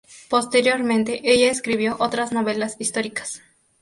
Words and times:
Posteriormente 0.29 1.21
ella 1.23 1.51
escribió 1.51 1.95
otras 1.99 2.31
novelas 2.31 2.75
históricas. 2.79 3.43